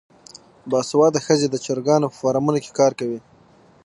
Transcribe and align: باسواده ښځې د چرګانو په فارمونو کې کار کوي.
باسواده 0.69 1.19
ښځې 1.25 1.47
د 1.49 1.55
چرګانو 1.65 2.07
په 2.11 2.17
فارمونو 2.21 2.59
کې 2.63 2.71
کار 2.79 2.91
کوي. 2.99 3.19